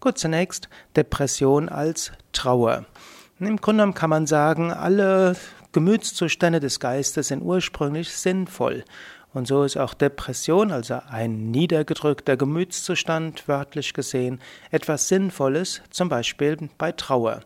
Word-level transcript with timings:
Gut, 0.00 0.16
zunächst 0.16 0.70
Depression 0.96 1.68
als 1.68 2.12
Trauer. 2.32 2.86
Im 3.38 3.58
Grunde 3.58 3.82
genommen 3.82 3.94
kann 3.94 4.10
man 4.10 4.26
sagen, 4.26 4.72
alle 4.72 5.36
Gemütszustände 5.72 6.58
des 6.58 6.80
Geistes 6.80 7.28
sind 7.28 7.42
ursprünglich 7.42 8.10
sinnvoll. 8.10 8.84
Und 9.32 9.46
so 9.46 9.62
ist 9.62 9.76
auch 9.76 9.94
Depression, 9.94 10.72
also 10.72 10.98
ein 11.08 11.52
niedergedrückter 11.52 12.36
Gemütszustand, 12.36 13.46
wörtlich 13.46 13.94
gesehen, 13.94 14.40
etwas 14.72 15.06
Sinnvolles, 15.06 15.82
zum 15.90 16.08
Beispiel 16.08 16.56
bei 16.76 16.90
Trauer. 16.90 17.42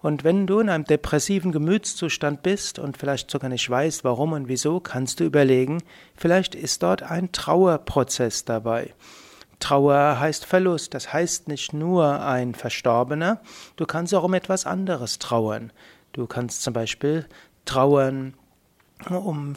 Und 0.00 0.22
wenn 0.22 0.46
du 0.46 0.60
in 0.60 0.68
einem 0.68 0.84
depressiven 0.84 1.50
Gemütszustand 1.50 2.44
bist 2.44 2.78
und 2.78 2.96
vielleicht 2.96 3.30
sogar 3.32 3.50
nicht 3.50 3.68
weißt, 3.68 4.04
warum 4.04 4.32
und 4.32 4.46
wieso, 4.46 4.78
kannst 4.78 5.18
du 5.18 5.24
überlegen, 5.24 5.82
vielleicht 6.14 6.54
ist 6.54 6.84
dort 6.84 7.02
ein 7.02 7.32
Trauerprozess 7.32 8.44
dabei. 8.44 8.94
Trauer 9.58 10.20
heißt 10.20 10.44
Verlust, 10.44 10.94
das 10.94 11.12
heißt 11.12 11.48
nicht 11.48 11.72
nur 11.72 12.22
ein 12.24 12.54
Verstorbener, 12.54 13.40
du 13.74 13.86
kannst 13.86 14.14
auch 14.14 14.22
um 14.22 14.34
etwas 14.34 14.66
anderes 14.66 15.18
trauern. 15.18 15.72
Du 16.12 16.26
kannst 16.26 16.62
zum 16.62 16.72
Beispiel 16.72 17.26
trauern 17.68 18.34
um 19.08 19.54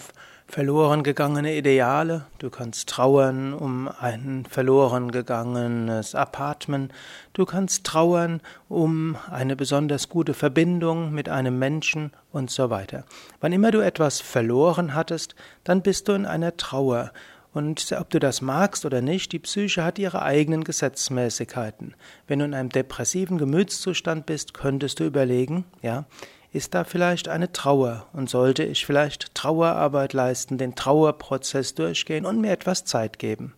verloren 0.47 1.01
gegangene 1.01 1.55
Ideale, 1.55 2.25
du 2.39 2.49
kannst 2.49 2.89
trauern 2.89 3.53
um 3.53 3.87
ein 3.87 4.45
verloren 4.49 5.11
gegangenes 5.11 6.13
Apartment, 6.13 6.91
du 7.33 7.45
kannst 7.45 7.85
trauern 7.85 8.41
um 8.67 9.15
eine 9.31 9.55
besonders 9.55 10.09
gute 10.09 10.33
Verbindung 10.33 11.13
mit 11.13 11.29
einem 11.29 11.57
Menschen 11.57 12.11
und 12.33 12.51
so 12.51 12.69
weiter. 12.69 13.05
Wann 13.39 13.53
immer 13.53 13.71
du 13.71 13.79
etwas 13.79 14.19
verloren 14.19 14.93
hattest, 14.93 15.35
dann 15.63 15.81
bist 15.81 16.09
du 16.09 16.11
in 16.13 16.25
einer 16.25 16.57
Trauer. 16.57 17.11
Und 17.53 17.93
ob 17.99 18.09
du 18.09 18.19
das 18.19 18.41
magst 18.41 18.85
oder 18.85 19.01
nicht, 19.01 19.31
die 19.33 19.39
Psyche 19.39 19.83
hat 19.83 19.99
ihre 19.99 20.21
eigenen 20.21 20.63
Gesetzmäßigkeiten. 20.63 21.95
Wenn 22.27 22.39
du 22.39 22.45
in 22.45 22.53
einem 22.53 22.69
depressiven 22.69 23.37
Gemütszustand 23.37 24.25
bist, 24.25 24.53
könntest 24.53 24.99
du 24.99 25.05
überlegen, 25.05 25.65
ja, 25.81 26.05
ist 26.53 26.73
da 26.73 26.83
vielleicht 26.83 27.27
eine 27.27 27.51
Trauer 27.51 28.07
und 28.13 28.29
sollte 28.29 28.63
ich 28.63 28.85
vielleicht 28.85 29.33
Trauerarbeit 29.35 30.13
leisten, 30.13 30.57
den 30.57 30.75
Trauerprozess 30.75 31.75
durchgehen 31.75 32.25
und 32.25 32.41
mir 32.41 32.51
etwas 32.51 32.85
Zeit 32.85 33.19
geben. 33.19 33.53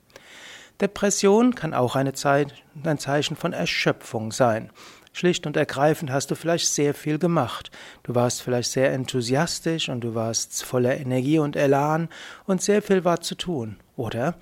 Depression 0.79 1.55
kann 1.55 1.73
auch 1.73 1.95
Zeit, 2.13 2.53
ein 2.83 2.97
Zeichen 2.97 3.35
von 3.35 3.53
Erschöpfung 3.53 4.31
sein. 4.31 4.69
Schlicht 5.13 5.45
und 5.45 5.55
ergreifend 5.55 6.11
hast 6.11 6.31
du 6.31 6.35
vielleicht 6.35 6.67
sehr 6.67 6.95
viel 6.95 7.19
gemacht. 7.19 7.69
Du 8.01 8.15
warst 8.15 8.41
vielleicht 8.41 8.71
sehr 8.71 8.91
enthusiastisch 8.91 9.89
und 9.89 10.01
du 10.01 10.15
warst 10.15 10.63
voller 10.63 10.97
Energie 10.97 11.37
und 11.37 11.55
Elan 11.55 12.09
und 12.45 12.63
sehr 12.63 12.81
viel 12.81 13.05
war 13.05 13.21
zu 13.21 13.35
tun. 13.35 13.77
Oder 13.95 14.35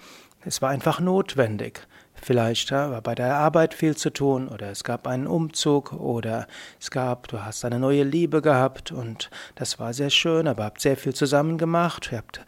es 0.46 0.62
war 0.62 0.70
einfach 0.70 1.02
notwendig. 1.02 1.86
Vielleicht 2.24 2.72
war 2.72 3.02
bei 3.02 3.16
der 3.16 3.36
Arbeit 3.36 3.74
viel 3.74 3.98
zu 3.98 4.12
tun 4.12 4.48
oder 4.48 4.70
es 4.70 4.84
gab 4.84 5.08
einen 5.08 5.26
Umzug 5.26 5.94
oder 5.94 6.46
es 6.80 6.92
gab, 6.92 7.28
du 7.28 7.44
hast 7.44 7.66
eine 7.66 7.80
neue 7.80 8.04
Liebe 8.04 8.44
gehabt 8.44 8.92
und 8.92 9.32
das 9.56 9.80
war 9.80 9.94
sehr 9.94 10.12
schön, 10.12 10.48
aber 10.48 10.66
habt 10.66 10.82
sehr 10.82 10.98
viel 10.98 11.16
zusammen 11.16 11.58
gemacht, 11.58 12.10
ihr 12.12 12.20
habt, 12.20 12.42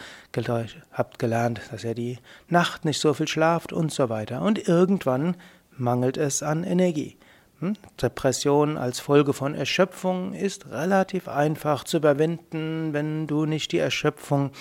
habt 0.91 1.17
gelernt, 1.17 1.61
dass 1.71 1.83
ihr 1.83 1.95
die 1.95 2.19
Nacht 2.49 2.85
nicht 2.85 2.99
so 2.99 3.15
viel 3.15 3.27
schlaft 3.27 3.73
und 3.73 3.91
so 3.91 4.09
weiter. 4.09 4.43
Und 4.43 4.67
irgendwann 4.67 5.35
mangelt 5.75 6.17
es 6.17 6.43
an 6.43 6.63
Energie. 6.63 7.17
Hm? 7.63 7.77
Depression 8.01 8.77
als 8.77 8.99
Folge 8.99 9.31
von 9.31 9.55
Erschöpfung 9.55 10.33
ist 10.33 10.69
relativ 10.69 11.29
einfach 11.29 11.85
zu 11.85 11.95
überwinden, 11.95 12.89
wenn 12.91 13.25
du 13.25 13.45
nicht 13.45 13.71
die 13.71 13.77
Erschöpfung 13.77 14.51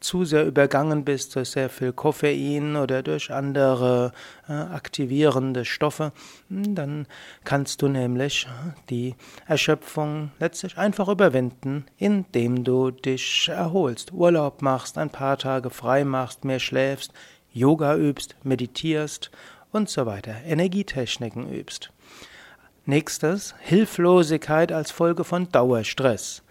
zu 0.00 0.26
sehr 0.26 0.44
übergangen 0.46 1.06
bist 1.06 1.36
durch 1.36 1.48
sehr 1.48 1.70
viel 1.70 1.94
Koffein 1.94 2.76
oder 2.76 3.02
durch 3.02 3.32
andere 3.32 4.12
äh, 4.46 4.52
aktivierende 4.52 5.64
Stoffe, 5.64 6.12
hm, 6.50 6.74
dann 6.74 7.06
kannst 7.44 7.80
du 7.80 7.88
nämlich 7.88 8.46
die 8.90 9.14
Erschöpfung 9.46 10.30
letztlich 10.38 10.76
einfach 10.76 11.08
überwinden, 11.08 11.86
indem 11.96 12.62
du 12.62 12.90
dich 12.90 13.48
erholst, 13.48 14.12
Urlaub 14.12 14.60
machst, 14.60 14.98
ein 14.98 15.08
paar 15.08 15.38
Tage 15.38 15.70
frei 15.70 16.04
machst, 16.04 16.44
mehr 16.44 16.60
schläfst, 16.60 17.14
Yoga 17.54 17.96
übst, 17.96 18.36
meditierst 18.42 19.30
und 19.72 19.88
so 19.88 20.04
weiter, 20.04 20.34
Energietechniken 20.44 21.50
übst. 21.50 21.90
Nächstes, 22.86 23.54
Hilflosigkeit 23.60 24.72
als 24.72 24.90
Folge 24.90 25.24
von 25.24 25.50
Dauerstress. 25.52 26.42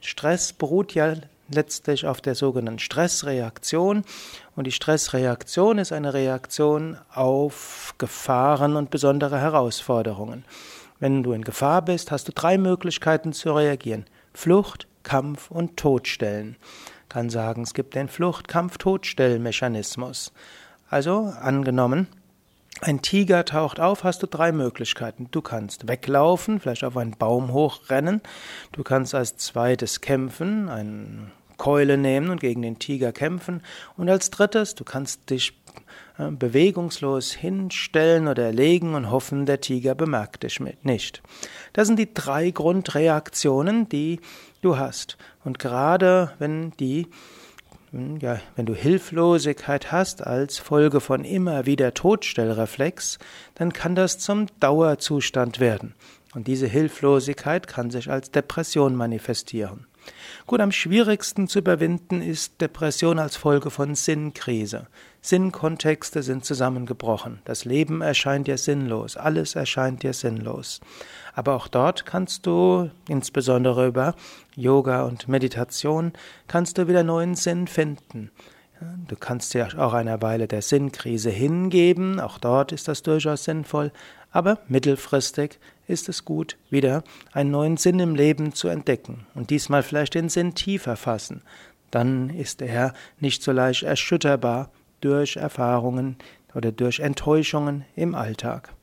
Stress 0.00 0.52
beruht 0.52 0.94
ja 0.94 1.14
letztlich 1.48 2.06
auf 2.06 2.20
der 2.20 2.34
sogenannten 2.34 2.80
Stressreaktion 2.80 4.04
und 4.56 4.66
die 4.66 4.72
Stressreaktion 4.72 5.78
ist 5.78 5.92
eine 5.92 6.14
Reaktion 6.14 6.98
auf 7.14 7.94
Gefahren 7.98 8.74
und 8.76 8.90
besondere 8.90 9.38
Herausforderungen. 9.38 10.44
Wenn 10.98 11.22
du 11.22 11.32
in 11.32 11.42
Gefahr 11.42 11.82
bist, 11.82 12.10
hast 12.10 12.28
du 12.28 12.32
drei 12.32 12.58
Möglichkeiten 12.58 13.32
zu 13.32 13.52
reagieren. 13.52 14.06
Flucht, 14.34 14.86
Kampf 15.02 15.50
und 15.50 15.76
Todstellen. 15.76 16.56
Kann 17.08 17.30
sagen, 17.30 17.62
es 17.62 17.74
gibt 17.74 17.94
den 17.94 18.08
Flucht, 18.08 18.48
Kampf, 18.48 18.78
Todstellmechanismus. 18.78 20.32
Also 20.88 21.32
angenommen, 21.40 22.08
ein 22.80 23.02
Tiger 23.02 23.44
taucht 23.44 23.78
auf, 23.78 24.02
hast 24.02 24.22
du 24.22 24.26
drei 24.26 24.50
Möglichkeiten. 24.50 25.28
Du 25.30 25.40
kannst 25.40 25.86
weglaufen, 25.88 26.58
vielleicht 26.58 26.84
auf 26.84 26.96
einen 26.96 27.16
Baum 27.16 27.52
hochrennen. 27.52 28.22
Du 28.72 28.82
kannst 28.82 29.14
als 29.14 29.36
zweites 29.36 30.00
kämpfen, 30.00 30.68
eine 30.68 31.30
Keule 31.58 31.96
nehmen 31.96 32.30
und 32.30 32.40
gegen 32.40 32.62
den 32.62 32.78
Tiger 32.78 33.12
kämpfen. 33.12 33.62
Und 33.96 34.08
als 34.08 34.30
drittes, 34.30 34.74
du 34.74 34.82
kannst 34.82 35.30
dich 35.30 35.56
äh, 36.18 36.30
bewegungslos 36.30 37.32
hinstellen 37.32 38.26
oder 38.26 38.50
legen 38.50 38.94
und 38.94 39.10
hoffen, 39.10 39.46
der 39.46 39.60
Tiger 39.60 39.94
bemerkt 39.94 40.42
dich 40.42 40.60
nicht. 40.82 41.22
Das 41.72 41.86
sind 41.86 41.98
die 41.98 42.12
drei 42.12 42.50
Grundreaktionen, 42.50 43.88
die 43.88 44.20
du 44.60 44.76
hast. 44.76 45.16
Und 45.44 45.58
gerade 45.58 46.32
wenn 46.38 46.72
die 46.72 47.06
ja, 47.92 48.40
wenn 48.56 48.64
du 48.64 48.74
Hilflosigkeit 48.74 49.92
hast 49.92 50.26
als 50.26 50.58
Folge 50.58 51.00
von 51.00 51.24
immer 51.24 51.66
wieder 51.66 51.92
Todstellreflex, 51.92 53.18
dann 53.54 53.72
kann 53.72 53.94
das 53.94 54.18
zum 54.18 54.46
Dauerzustand 54.60 55.60
werden. 55.60 55.94
Und 56.34 56.46
diese 56.46 56.66
Hilflosigkeit 56.66 57.66
kann 57.66 57.90
sich 57.90 58.10
als 58.10 58.30
Depression 58.30 58.96
manifestieren. 58.96 59.86
Gut, 60.46 60.60
am 60.60 60.72
schwierigsten 60.72 61.46
zu 61.46 61.60
überwinden 61.60 62.20
ist 62.20 62.60
Depression 62.60 63.20
als 63.20 63.36
Folge 63.36 63.70
von 63.70 63.94
Sinnkrise. 63.94 64.88
Sinnkontexte 65.20 66.24
sind 66.24 66.44
zusammengebrochen. 66.44 67.40
Das 67.44 67.64
Leben 67.64 68.00
erscheint 68.00 68.48
dir 68.48 68.58
sinnlos. 68.58 69.16
Alles 69.16 69.54
erscheint 69.54 70.02
dir 70.02 70.12
sinnlos. 70.12 70.80
Aber 71.34 71.54
auch 71.54 71.68
dort 71.68 72.06
kannst 72.06 72.44
du, 72.46 72.90
insbesondere 73.08 73.86
über 73.86 74.16
Yoga 74.56 75.04
und 75.04 75.28
Meditation, 75.28 76.12
kannst 76.48 76.76
du 76.76 76.88
wieder 76.88 77.04
neuen 77.04 77.36
Sinn 77.36 77.68
finden. 77.68 78.32
Du 79.06 79.14
kannst 79.14 79.54
dir 79.54 79.68
auch 79.78 79.92
einer 79.92 80.22
Weile 80.22 80.48
der 80.48 80.60
Sinnkrise 80.60 81.30
hingeben, 81.30 82.18
auch 82.18 82.38
dort 82.38 82.72
ist 82.72 82.88
das 82.88 83.04
durchaus 83.04 83.44
sinnvoll, 83.44 83.92
aber 84.32 84.58
mittelfristig 84.66 85.60
ist 85.86 86.08
es 86.08 86.24
gut, 86.24 86.56
wieder 86.70 87.02
einen 87.32 87.50
neuen 87.50 87.76
Sinn 87.76 87.98
im 87.98 88.14
Leben 88.14 88.54
zu 88.54 88.68
entdecken 88.68 89.26
und 89.34 89.50
diesmal 89.50 89.82
vielleicht 89.82 90.14
den 90.14 90.28
Sinn 90.28 90.54
tiefer 90.54 90.96
fassen. 90.96 91.42
Dann 91.90 92.30
ist 92.30 92.62
er 92.62 92.94
nicht 93.20 93.42
so 93.42 93.52
leicht 93.52 93.82
erschütterbar 93.82 94.70
durch 95.00 95.36
Erfahrungen 95.36 96.16
oder 96.54 96.72
durch 96.72 97.00
Enttäuschungen 97.00 97.84
im 97.96 98.14
Alltag. 98.14 98.74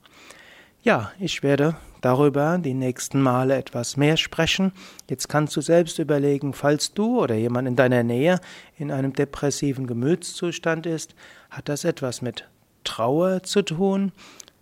Ja, 0.82 1.12
ich 1.20 1.44
werde 1.44 1.76
darüber 2.02 2.58
die 2.58 2.74
nächsten 2.74 3.22
Male 3.22 3.58
etwas 3.58 3.98
mehr 3.98 4.16
sprechen. 4.16 4.72
Jetzt 5.10 5.28
kannst 5.28 5.56
du 5.58 5.62
selbst 5.62 6.00
überlegen, 6.00 6.54
falls 6.54 6.94
du 6.94 7.20
oder 7.20 7.36
jemand 7.36 7.68
in 7.68 7.76
deiner 7.76 8.04
Nähe 8.04 8.40
in 8.78 8.92
einem 8.92 9.12
depressiven 9.12 9.88
Gemütszustand 9.88 10.86
ist, 10.86 11.16
hat 11.50 11.68
das 11.68 11.84
etwas 11.84 12.22
mit 12.22 12.48
Trauer 12.86 13.44
zu 13.44 13.62
tun, 13.62 14.14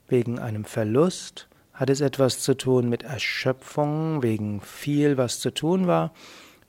wegen 0.07 0.39
einem 0.39 0.66
Verlust, 0.66 1.48
hat 1.77 1.91
es 1.91 2.01
etwas 2.01 2.39
zu 2.39 2.56
tun 2.56 2.89
mit 2.89 3.03
Erschöpfung, 3.03 4.24
wegen 4.24 4.62
viel, 4.62 5.15
was 5.18 5.39
zu 5.39 5.53
tun 5.53 5.85
war, 5.85 6.12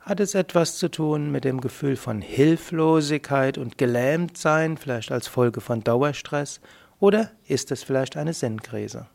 hat 0.01 0.21
es 0.21 0.35
etwas 0.35 0.77
zu 0.77 0.91
tun 0.91 1.33
mit 1.33 1.45
dem 1.45 1.63
Gefühl 1.63 1.97
von 1.97 2.21
Hilflosigkeit 2.21 3.57
und 3.57 3.79
Gelähmtsein, 3.79 4.77
vielleicht 4.77 5.11
als 5.11 5.27
Folge 5.27 5.63
von 5.63 5.83
Dauerstress, 5.83 6.61
oder 7.01 7.31
ist 7.47 7.73
es 7.73 7.83
vielleicht 7.83 8.19
eine 8.19 8.35
Sinnkrise? 8.35 9.07